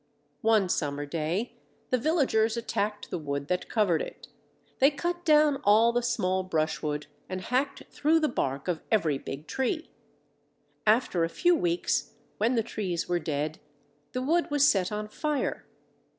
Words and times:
One 0.41 0.67
summer 0.67 1.05
day 1.05 1.53
the 1.91 1.97
villagers 1.99 2.57
attacked 2.57 3.11
the 3.11 3.19
wood 3.19 3.49
that 3.49 3.69
covered 3.69 4.01
it; 4.01 4.29
they 4.79 4.89
cut 4.89 5.23
down 5.23 5.61
all 5.63 5.91
the 5.91 6.01
small 6.01 6.41
brushwood 6.41 7.05
and 7.29 7.39
hacked 7.39 7.83
through 7.91 8.19
the 8.19 8.27
bark 8.27 8.67
of 8.67 8.81
every 8.89 9.19
big 9.19 9.45
tree. 9.45 9.91
After 10.87 11.23
a 11.23 11.29
few 11.29 11.55
weeks, 11.55 12.13
when 12.39 12.55
the 12.55 12.63
trees 12.63 13.07
were 13.07 13.19
dead, 13.19 13.59
the 14.13 14.23
wood 14.23 14.49
was 14.49 14.67
set 14.67 14.91
on 14.91 15.07
fire. 15.07 15.67